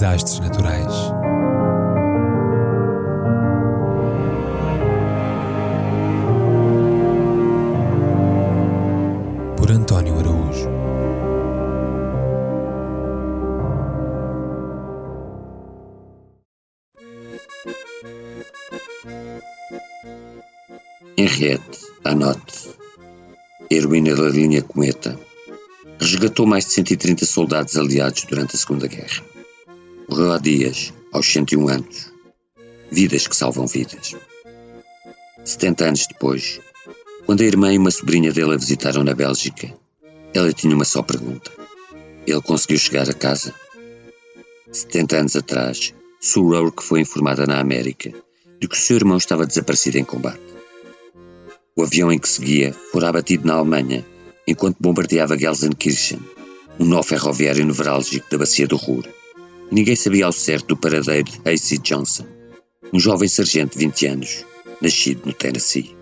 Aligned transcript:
desastres 0.00 0.40
naturais. 0.40 0.94
Por 9.58 9.70
António 9.70 10.18
Araújo. 10.18 10.70
Henriette 21.18 21.78
Anote, 22.04 22.70
heroína 23.70 24.14
da 24.14 24.30
linha 24.30 24.62
Cometa, 24.62 25.20
resgatou 26.00 26.46
mais 26.46 26.64
de 26.64 26.72
130 26.72 27.26
soldados 27.26 27.76
aliados 27.76 28.24
durante 28.24 28.56
a 28.56 28.58
Segunda 28.58 28.86
Guerra. 28.86 29.39
Morreu 30.10 30.32
há 30.32 30.38
dias, 30.38 30.92
aos 31.12 31.24
101 31.32 31.68
anos. 31.68 32.12
Vidas 32.90 33.28
que 33.28 33.36
salvam 33.36 33.64
vidas. 33.68 34.16
70 35.44 35.84
anos 35.84 36.06
depois, 36.08 36.60
quando 37.24 37.42
a 37.42 37.44
irmã 37.44 37.72
e 37.72 37.78
uma 37.78 37.92
sobrinha 37.92 38.32
dele 38.32 38.54
a 38.54 38.56
visitaram 38.56 39.04
na 39.04 39.14
Bélgica, 39.14 39.72
ela 40.34 40.52
tinha 40.52 40.74
uma 40.74 40.84
só 40.84 41.00
pergunta. 41.00 41.52
Ele 42.26 42.40
conseguiu 42.40 42.76
chegar 42.76 43.08
a 43.08 43.14
casa? 43.14 43.54
70 44.72 45.16
anos 45.16 45.36
atrás, 45.36 45.94
Sue 46.20 46.42
Rourke 46.42 46.82
foi 46.82 47.02
informada 47.02 47.46
na 47.46 47.60
América 47.60 48.12
de 48.60 48.66
que 48.66 48.74
o 48.74 48.80
seu 48.80 48.96
irmão 48.96 49.16
estava 49.16 49.46
desaparecido 49.46 49.96
em 49.96 50.04
combate. 50.04 50.42
O 51.76 51.84
avião 51.84 52.10
em 52.10 52.18
que 52.18 52.28
seguia 52.28 52.72
fora 52.90 53.10
abatido 53.10 53.46
na 53.46 53.54
Alemanha 53.54 54.04
enquanto 54.44 54.78
bombardeava 54.80 55.38
Gelsenkirchen, 55.38 56.18
um 56.80 56.84
nó 56.84 57.00
ferroviário 57.00 57.64
nevrálgico 57.64 58.28
da 58.28 58.38
bacia 58.38 58.66
do 58.66 58.74
Ruhr. 58.74 59.04
Ninguém 59.70 59.94
sabia 59.94 60.26
ao 60.26 60.32
certo 60.32 60.68
do 60.68 60.76
paradeiro 60.76 61.30
de 61.30 61.40
A.C. 61.48 61.78
Johnson, 61.78 62.26
um 62.92 62.98
jovem 62.98 63.28
sargento 63.28 63.78
de 63.78 63.86
20 63.86 64.06
anos, 64.06 64.44
nascido 64.82 65.24
no 65.24 65.32
Tennessee. 65.32 65.96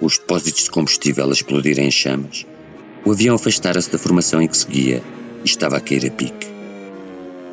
Os 0.00 0.16
depósitos 0.16 0.64
de 0.64 0.70
combustível 0.70 1.30
explodirem 1.30 1.88
em 1.88 1.90
chamas, 1.90 2.46
o 3.04 3.12
avião 3.12 3.36
afastara-se 3.36 3.90
da 3.90 3.98
formação 3.98 4.40
em 4.40 4.48
que 4.48 4.56
seguia 4.56 5.02
e 5.44 5.46
estava 5.46 5.76
a 5.76 5.80
cair 5.80 6.06
a 6.06 6.10
pique. 6.10 6.46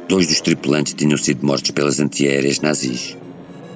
Dois 0.08 0.28
dos 0.28 0.40
tripulantes 0.40 0.94
tinham 0.94 1.18
sido 1.18 1.46
mortos 1.46 1.72
pelas 1.72 2.00
antiaéreas 2.00 2.62
nazis. 2.62 3.18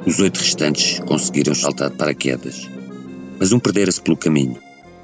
Os 0.05 0.19
oito 0.19 0.37
restantes 0.39 0.99
conseguiram 0.99 1.53
saltar 1.53 1.89
de 1.89 1.97
paraquedas, 1.97 2.69
mas 3.37 3.51
um 3.51 3.59
perdera-se 3.59 4.01
pelo 4.01 4.15
caminho 4.15 4.57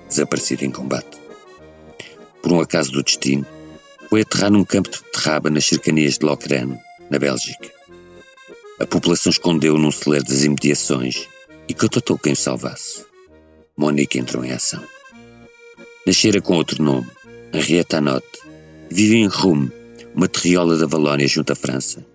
desaparecido 0.07 0.63
em 0.63 0.71
combate. 0.71 1.17
Por 2.41 2.53
um 2.53 2.61
acaso 2.61 2.91
do 2.91 3.03
destino, 3.03 3.45
foi 4.13 4.21
aterrar 4.21 4.51
num 4.51 4.63
campo 4.63 4.91
de 4.91 5.01
terraba 5.05 5.49
nas 5.49 5.65
cercanias 5.65 6.19
de 6.19 6.25
Locran, 6.27 6.77
na 7.09 7.17
Bélgica. 7.17 7.67
A 8.79 8.85
população 8.85 9.31
escondeu 9.31 9.75
num 9.75 9.89
celeiro 9.89 10.23
das 10.25 10.43
imediações 10.43 11.27
e 11.67 11.73
contatou 11.73 12.19
quem 12.19 12.33
o 12.33 12.35
salvasse. 12.35 13.07
Monique 13.75 14.19
entrou 14.19 14.45
em 14.45 14.51
ação. 14.51 14.83
Nascera 16.05 16.39
com 16.41 16.53
outro 16.53 16.83
nome, 16.83 17.07
Henrietta 17.51 17.97
Anotte, 17.97 18.39
e 18.91 18.93
vivia 18.93 19.17
em 19.17 19.25
Rume, 19.25 19.71
uma 20.13 20.27
terriola 20.27 20.77
da 20.77 20.85
Valónia 20.85 21.27
junto 21.27 21.51
à 21.51 21.55
França, 21.55 22.05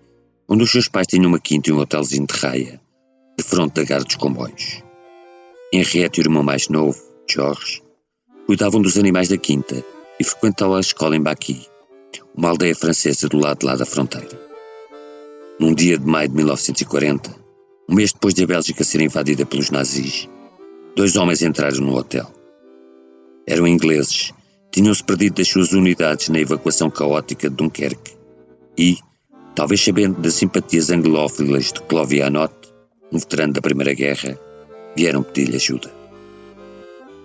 onde 0.47 0.63
os 0.63 0.71
seus 0.71 0.87
pais 0.87 1.05
tinham 1.05 1.27
uma 1.27 1.37
quinta 1.37 1.69
e 1.69 1.73
um 1.73 1.79
hotelzinho 1.79 2.25
de 2.25 2.33
raia, 2.33 2.79
de 3.37 3.43
fronte 3.43 3.73
da 3.73 3.83
garra 3.83 4.05
dos 4.05 4.15
comboios. 4.15 4.81
Henriette 5.73 6.21
e 6.21 6.23
o 6.23 6.27
irmão 6.27 6.43
mais 6.43 6.69
novo, 6.69 6.97
Jorge, 7.29 7.83
cuidavam 8.45 8.81
dos 8.81 8.97
animais 8.97 9.27
da 9.27 9.37
quinta 9.37 9.83
e 10.17 10.23
frequentavam 10.23 10.77
a 10.77 10.79
escola 10.79 11.17
em 11.17 11.21
Baqui, 11.21 11.68
uma 12.35 12.49
aldeia 12.49 12.75
francesa 12.75 13.27
do 13.27 13.37
lado 13.37 13.59
de 13.59 13.65
lá 13.65 13.75
da 13.75 13.85
fronteira. 13.85 14.39
Num 15.59 15.73
dia 15.73 15.97
de 15.97 16.05
maio 16.05 16.29
de 16.29 16.35
1940, 16.35 17.35
um 17.89 17.95
mês 17.95 18.13
depois 18.13 18.33
de 18.33 18.43
a 18.43 18.47
Bélgica 18.47 18.83
ser 18.83 19.01
invadida 19.01 19.45
pelos 19.45 19.71
nazis, 19.71 20.29
dois 20.95 21.15
homens 21.15 21.41
entraram 21.41 21.79
no 21.79 21.95
hotel. 21.95 22.31
Eram 23.47 23.67
ingleses, 23.67 24.31
tinham-se 24.71 25.03
perdido 25.03 25.35
das 25.35 25.47
suas 25.47 25.73
unidades 25.73 26.29
na 26.29 26.39
evacuação 26.39 26.89
caótica 26.89 27.49
de 27.49 27.55
Dunkerque 27.55 28.15
e, 28.77 28.97
talvez 29.55 29.83
sabendo 29.83 30.21
das 30.21 30.35
simpatias 30.35 30.91
anglófilas 30.91 31.73
de 31.73 31.81
Clovianot, 31.81 32.53
um 33.11 33.17
veterano 33.17 33.53
da 33.53 33.61
Primeira 33.61 33.93
Guerra, 33.93 34.39
vieram 34.95 35.23
pedir-lhe 35.23 35.55
ajuda. 35.55 35.91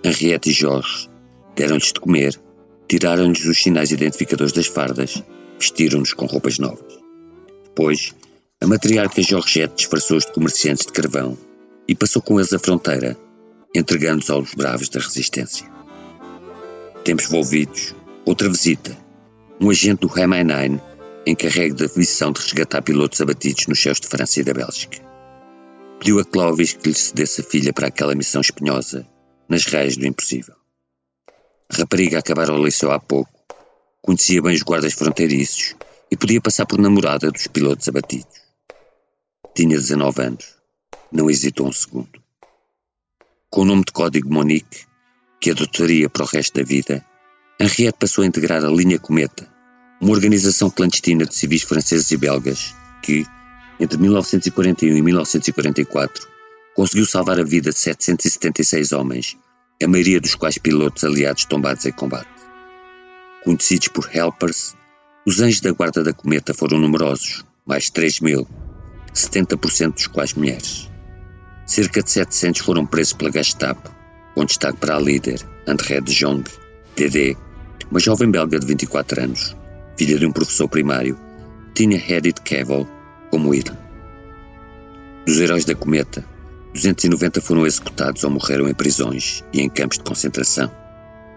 Henriette 0.02 0.50
e 0.50 0.52
Jorge 0.52 1.08
deram-lhes 1.54 1.92
de 1.92 2.00
comer, 2.00 2.40
tiraram-lhes 2.88 3.44
os 3.44 3.62
sinais 3.62 3.90
identificadores 3.90 4.52
das 4.52 4.66
fardas, 4.66 5.22
vestiram-nos 5.58 6.12
com 6.12 6.26
roupas 6.26 6.58
novas. 6.58 6.98
Depois, 7.64 8.14
a 8.60 8.66
matriarca 8.66 9.22
Georgette 9.22 9.74
disfarçou-os 9.76 10.24
de 10.24 10.32
comerciantes 10.32 10.86
de 10.86 10.92
carvão 10.92 11.36
e 11.88 11.94
passou 11.94 12.22
com 12.22 12.38
eles 12.38 12.52
a 12.52 12.58
fronteira, 12.58 13.16
entregando-os 13.74 14.30
aos 14.30 14.54
bravos 14.54 14.88
da 14.88 15.00
resistência. 15.00 15.66
Tempos 17.04 17.26
envolvidos, 17.26 17.94
outra 18.24 18.48
visita. 18.48 18.96
Um 19.60 19.70
agente 19.70 20.00
do 20.00 20.08
MI9 20.08 20.80
encarregue 21.26 21.74
da 21.74 21.86
missão 21.96 22.32
de 22.32 22.40
resgatar 22.40 22.82
pilotos 22.82 23.20
abatidos 23.20 23.66
nos 23.66 23.80
céus 23.80 24.00
de 24.00 24.08
França 24.08 24.40
e 24.40 24.44
da 24.44 24.54
Bélgica. 24.54 24.98
Pediu 25.98 26.18
a 26.18 26.24
Clovis 26.24 26.74
que 26.74 26.88
lhe 26.88 26.94
cedesse 26.94 27.40
a 27.40 27.44
filha 27.44 27.72
para 27.72 27.88
aquela 27.88 28.14
missão 28.14 28.40
espinhosa 28.40 29.06
nas 29.48 29.64
raias 29.66 29.96
do 29.96 30.06
impossível. 30.06 30.54
Rapariga 31.70 32.18
acabara 32.18 32.52
o 32.52 32.64
liceu 32.64 32.92
há 32.92 33.00
pouco, 33.00 33.32
conhecia 34.02 34.42
bem 34.42 34.54
os 34.54 34.62
guardas 34.62 34.94
fronteiriços 34.94 35.74
e 36.10 36.16
podia 36.16 36.40
passar 36.40 36.66
por 36.66 36.78
namorada 36.78 37.30
dos 37.30 37.46
pilotos 37.46 37.88
abatidos. 37.88 38.42
Tinha 39.54 39.76
19 39.76 40.22
anos, 40.22 40.54
não 41.10 41.30
hesitou 41.30 41.68
um 41.68 41.72
segundo. 41.72 42.22
Com 43.50 43.62
o 43.62 43.64
nome 43.64 43.84
de 43.84 43.92
código 43.92 44.32
Monique, 44.32 44.84
que 45.40 45.50
adotaria 45.50 46.08
para 46.08 46.24
o 46.24 46.26
resto 46.26 46.58
da 46.58 46.64
vida, 46.64 47.04
Henriette 47.58 47.98
passou 47.98 48.24
a 48.24 48.26
integrar 48.26 48.64
a 48.64 48.68
Linha 48.68 48.98
Cometa, 48.98 49.48
uma 50.00 50.12
organização 50.12 50.68
clandestina 50.68 51.24
de 51.24 51.34
civis 51.34 51.62
franceses 51.62 52.10
e 52.10 52.16
belgas 52.16 52.74
que, 53.02 53.24
entre 53.78 53.96
1941 53.98 54.96
e 54.96 55.02
1944, 55.02 56.28
conseguiu 56.74 57.06
salvar 57.06 57.38
a 57.38 57.44
vida 57.44 57.70
de 57.70 57.78
776 57.78 58.92
homens, 58.92 59.36
a 59.82 59.88
maioria 59.88 60.20
dos 60.20 60.34
quais 60.34 60.58
pilotos 60.58 61.04
aliados 61.04 61.44
tombados 61.44 61.84
em 61.84 61.92
combate. 61.92 62.28
Conhecidos 63.42 63.88
por 63.88 64.08
Helpers, 64.14 64.74
os 65.26 65.40
anjos 65.40 65.60
da 65.60 65.72
guarda 65.72 66.02
da 66.02 66.12
cometa 66.12 66.54
foram 66.54 66.78
numerosos, 66.78 67.44
mais 67.66 67.84
de 67.84 67.92
3 67.92 68.20
mil, 68.20 68.46
70% 69.12 69.94
dos 69.94 70.06
quais 70.06 70.34
mulheres. 70.34 70.90
Cerca 71.66 72.02
de 72.02 72.10
700 72.10 72.60
foram 72.60 72.86
presos 72.86 73.14
pela 73.14 73.32
Gestapo, 73.32 73.90
com 74.34 74.44
destaque 74.44 74.78
para 74.78 74.96
a 74.96 75.00
líder, 75.00 75.40
André 75.66 76.00
de 76.00 76.14
Jong, 76.14 76.44
DD, 76.96 77.36
uma 77.90 78.00
jovem 78.00 78.30
belga 78.30 78.58
de 78.58 78.66
24 78.66 79.22
anos, 79.22 79.56
filha 79.96 80.18
de 80.18 80.26
um 80.26 80.32
professor 80.32 80.68
primário, 80.68 81.18
tinha 81.74 81.96
Edith 81.96 82.40
Cavell 82.44 82.88
como 83.30 83.54
ídolo. 83.54 83.78
Dos 85.26 85.38
heróis 85.38 85.64
da 85.64 85.74
cometa, 85.74 86.24
290 86.74 87.40
foram 87.40 87.64
executados 87.64 88.24
ou 88.24 88.30
morreram 88.30 88.68
em 88.68 88.74
prisões 88.74 89.44
e 89.52 89.60
em 89.60 89.70
campos 89.70 89.96
de 89.96 90.04
concentração. 90.04 90.68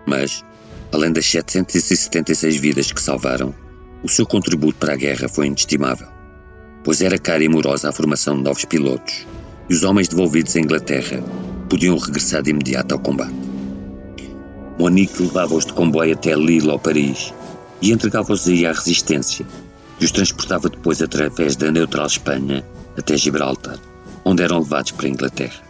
Mas, 0.07 0.43
além 0.91 1.13
das 1.13 1.27
776 1.27 2.55
vidas 2.57 2.91
que 2.91 3.01
salvaram, 3.01 3.53
o 4.03 4.09
seu 4.09 4.25
contributo 4.25 4.79
para 4.79 4.93
a 4.93 4.97
guerra 4.97 5.29
foi 5.29 5.45
inestimável, 5.45 6.07
pois 6.83 7.01
era 7.01 7.19
cara 7.19 7.43
e 7.43 7.49
morosa 7.49 7.89
a 7.89 7.93
formação 7.93 8.35
de 8.35 8.43
novos 8.43 8.65
pilotos 8.65 9.27
e 9.69 9.75
os 9.75 9.83
homens 9.83 10.07
devolvidos 10.07 10.55
à 10.55 10.59
Inglaterra 10.59 11.23
podiam 11.69 11.97
regressar 11.97 12.41
de 12.41 12.49
imediato 12.49 12.95
ao 12.95 12.99
combate. 12.99 13.35
Monique 14.79 15.21
levava-os 15.21 15.65
de 15.65 15.73
comboio 15.73 16.13
até 16.13 16.35
Lille 16.35 16.69
ou 16.69 16.79
Paris 16.79 17.31
e 17.81 17.91
entregava-os 17.91 18.47
aí 18.47 18.65
à 18.65 18.71
resistência, 18.71 19.45
e 19.99 20.05
os 20.05 20.11
transportava 20.11 20.67
depois 20.69 21.01
através 21.01 21.55
da 21.55 21.71
neutral 21.71 22.07
Espanha 22.07 22.65
até 22.97 23.15
Gibraltar 23.15 23.79
onde 24.27 24.43
eram 24.43 24.59
levados 24.59 24.91
para 24.91 25.07
a 25.07 25.09
Inglaterra. 25.09 25.63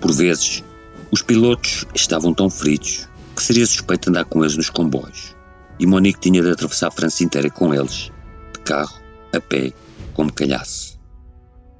Por 0.00 0.12
vezes, 0.12 0.64
os 1.10 1.20
pilotos 1.20 1.84
estavam 1.94 2.32
tão 2.32 2.48
feridos 2.48 3.06
que 3.36 3.42
seria 3.42 3.66
suspeito 3.66 4.08
andar 4.08 4.24
com 4.24 4.42
eles 4.42 4.56
nos 4.56 4.70
comboios, 4.70 5.36
e 5.78 5.86
Monique 5.86 6.20
tinha 6.20 6.42
de 6.42 6.50
atravessar 6.50 6.88
a 6.88 6.90
França 6.90 7.22
inteira 7.22 7.50
com 7.50 7.74
eles, 7.74 8.10
de 8.54 8.60
carro, 8.60 8.98
a 9.30 9.40
pé, 9.40 9.74
como 10.14 10.32
calhasse. 10.32 10.98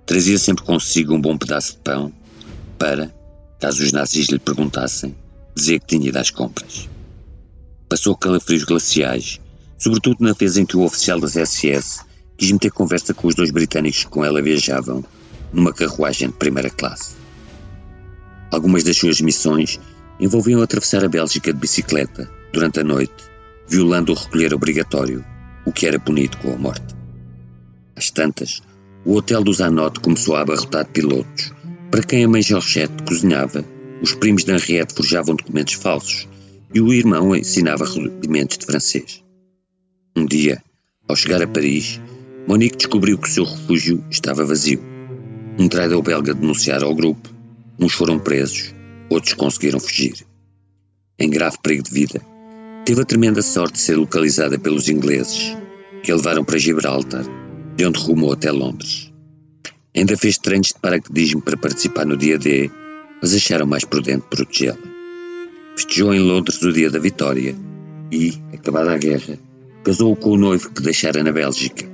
Trazia 0.05 0.39
sempre 0.39 0.65
consigo 0.65 1.15
um 1.15 1.21
bom 1.21 1.39
pedaço 1.39 1.73
de 1.73 1.79
pão 1.79 2.13
para, 2.79 3.11
caso 3.59 3.83
os 3.83 3.93
nazis 3.93 4.27
lhe 4.27 4.39
perguntassem, 4.39 5.17
dizer 5.55 5.81
que 5.81 5.87
tinha 5.87 6.09
ido 6.09 6.19
às 6.19 6.31
compras. 6.31 6.91
Passou 7.89 8.15
calafrios 8.17 8.65
glaciais, 8.65 9.41
sobretudo 9.79 10.19
na 10.21 10.35
vez 10.35 10.59
em 10.59 10.67
que 10.67 10.77
o 10.77 10.83
oficial 10.83 11.19
das 11.19 11.33
SS 11.33 12.01
quis 12.37 12.53
meter 12.53 12.71
conversa 12.71 13.15
com 13.15 13.29
os 13.29 13.35
dois 13.35 13.51
britânicos 13.51 14.05
que 14.05 14.11
com 14.11 14.25
ela 14.25 14.43
viajavam 14.43 15.03
numa 15.53 15.73
carruagem 15.73 16.29
de 16.29 16.35
primeira 16.35 16.71
classe. 16.71 17.15
Algumas 18.51 18.85
das 18.85 18.97
suas 18.97 19.21
missões 19.21 19.81
envolviam 20.21 20.63
atravessar 20.63 21.05
a 21.05 21.09
Bélgica 21.09 21.53
de 21.53 21.59
bicicleta 21.59 22.31
durante 22.53 22.81
a 22.81 22.85
noite, 22.85 23.25
violando 23.69 24.13
o 24.13 24.15
recolher 24.15 24.55
obrigatório, 24.55 25.25
o 25.65 25.73
que 25.73 25.87
era 25.87 25.99
punido 25.99 26.37
com 26.39 26.53
a 26.53 26.57
morte. 26.57 26.95
Às 27.97 28.11
tantas, 28.11 28.63
o 29.05 29.15
hotel 29.15 29.43
do 29.43 29.53
Zanote 29.53 30.01
começou 30.01 30.37
a 30.37 30.43
abarrotar 30.43 30.87
pilotos, 30.87 31.53
para 31.91 32.03
quem 32.03 32.25
a 32.25 32.29
mãe 32.29 32.43
Georgette 32.43 33.03
cozinhava, 33.03 33.65
os 34.03 34.15
primos 34.15 34.45
de 34.45 34.53
Henriette 34.53 34.95
forjavam 34.95 35.35
documentos 35.35 35.75
falsos 35.75 36.29
e 36.75 36.81
o 36.81 36.93
irmão 36.93 37.35
ensinava 37.37 37.85
rudimentos 37.85 38.59
de 38.59 38.67
francês. 38.67 39.23
Um 40.17 40.27
dia, 40.27 40.63
ao 41.09 41.17
chegar 41.17 41.43
a 41.43 41.47
Paris, 41.47 42.01
Monique 42.47 42.77
descobriu 42.77 43.19
que 43.19 43.29
o 43.29 43.33
seu 43.33 43.45
refúgio 43.45 44.05
estava 44.11 44.45
vazio. 44.45 44.92
Um 45.59 45.69
traidor 45.69 46.03
belga 46.03 46.33
denunciara 46.33 46.87
ao 46.87 46.95
grupo, 46.95 47.29
uns 47.79 47.93
foram 47.93 48.19
presos, 48.19 48.75
outros 49.11 49.35
conseguiram 49.35 49.79
fugir. 49.79 50.15
Em 51.19 51.29
grave 51.29 51.59
perigo 51.63 51.83
de 51.83 51.91
vida, 51.91 52.23
teve 52.87 53.03
a 53.03 53.05
tremenda 53.05 53.43
sorte 53.43 53.75
de 53.75 53.81
ser 53.81 53.97
localizada 53.97 54.59
pelos 54.59 54.89
ingleses, 54.89 55.55
que 56.03 56.11
a 56.11 56.17
levaram 56.17 56.43
para 56.43 56.59
Gibraltar, 56.59 57.25
de 57.77 57.85
onde 57.85 58.01
rumou 58.01 58.33
até 58.33 58.51
Londres. 58.51 59.13
Ainda 59.95 60.17
fez 60.17 60.39
treinos 60.39 60.69
de 60.69 60.81
paraquedismo 60.81 61.43
para 61.43 61.57
participar 61.57 62.07
no 62.07 62.17
dia 62.17 62.39
D, 62.39 62.71
mas 63.21 63.35
acharam 63.35 63.67
mais 63.67 63.85
prudente 63.85 64.25
protegê-la. 64.31 64.79
Festejou 65.77 66.15
em 66.15 66.21
Londres 66.21 66.63
o 66.63 66.73
dia 66.73 66.91
da 66.91 66.99
vitória 66.99 67.55
e, 68.11 68.33
acabada 68.55 68.95
a 68.95 68.99
guerra, 68.99 69.39
casou 69.85 70.17
com 70.17 70.31
o 70.31 70.39
noivo 70.39 70.71
que 70.71 70.83
deixara 70.83 71.23
na 71.23 71.31
Bélgica, 71.31 71.85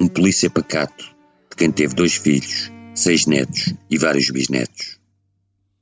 um 0.00 0.06
polícia 0.06 0.48
pacato, 0.48 1.04
de 1.50 1.56
quem 1.56 1.70
teve 1.70 1.94
dois 1.94 2.14
filhos, 2.14 2.70
seis 2.94 3.26
netos 3.26 3.74
e 3.90 3.98
vários 3.98 4.30
bisnetos. 4.30 4.98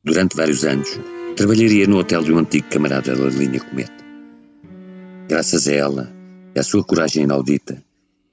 Durante 0.05 0.37
vários 0.37 0.65
anos, 0.65 0.89
trabalharia 1.37 1.87
no 1.87 1.99
hotel 1.99 2.23
de 2.23 2.33
um 2.33 2.39
antigo 2.39 2.69
camarada 2.69 3.15
da 3.15 3.27
linha 3.27 3.61
Cometa. 3.61 4.05
Graças 5.29 5.69
a 5.69 5.73
ela 5.73 6.13
e 6.55 6.59
à 6.59 6.63
sua 6.63 6.85
coragem 6.85 7.25
inaudita, 7.25 7.83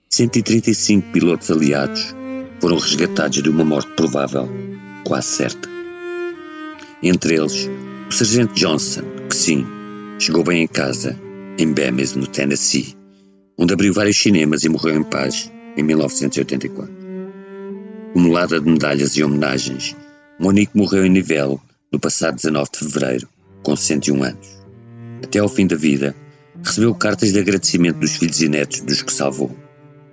135 0.10 1.12
pilotos 1.12 1.52
aliados 1.52 2.16
foram 2.60 2.78
resgatados 2.78 3.42
de 3.42 3.50
uma 3.50 3.64
morte 3.64 3.92
provável, 3.96 4.48
quase 5.06 5.28
certa. 5.28 5.70
Entre 7.04 7.36
eles, 7.36 7.70
o 8.10 8.12
Sargento 8.12 8.54
Johnson, 8.54 9.04
que 9.30 9.36
sim, 9.36 9.66
chegou 10.18 10.44
bem 10.44 10.64
em 10.64 10.68
casa, 10.68 11.20
em 11.58 11.72
Bemis, 11.72 12.16
no 12.16 12.26
Tennessee, 12.26 12.96
onde 13.58 13.74
abriu 13.74 13.94
vários 13.94 14.18
cinemas 14.18 14.64
e 14.64 14.70
morreu 14.70 14.96
em 14.96 15.04
paz 15.04 15.52
em 15.76 15.84
1984. 15.84 17.07
Acumulada 18.18 18.60
de 18.60 18.68
medalhas 18.68 19.16
e 19.16 19.24
homenagens, 19.24 19.96
Monique 20.40 20.76
morreu 20.76 21.06
em 21.06 21.10
Nivelle 21.10 21.60
no 21.92 22.00
passado 22.00 22.34
19 22.34 22.68
de 22.72 22.80
fevereiro, 22.80 23.30
com 23.62 23.76
101 23.76 24.24
anos. 24.24 24.48
Até 25.24 25.38
ao 25.38 25.48
fim 25.48 25.68
da 25.68 25.76
vida, 25.76 26.16
recebeu 26.66 26.96
cartas 26.96 27.32
de 27.32 27.38
agradecimento 27.38 28.00
dos 28.00 28.16
filhos 28.16 28.42
e 28.42 28.50
netos 28.50 28.82
dos 28.82 29.04
que 29.04 29.14
salvou. 29.14 29.56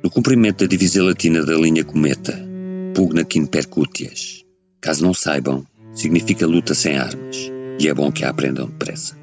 No 0.02 0.10
cumprimento 0.10 0.58
da 0.58 0.66
divisa 0.66 1.02
latina 1.02 1.42
da 1.46 1.54
linha 1.54 1.82
Cometa, 1.82 2.38
pugna 2.94 3.24
quin 3.24 3.46
percutias. 3.46 4.44
Caso 4.82 5.02
não 5.02 5.14
saibam, 5.14 5.66
significa 5.94 6.46
luta 6.46 6.74
sem 6.74 6.98
armas, 6.98 7.50
e 7.80 7.88
é 7.88 7.94
bom 7.94 8.12
que 8.12 8.22
a 8.22 8.28
aprendam 8.28 8.66
depressa. 8.66 9.16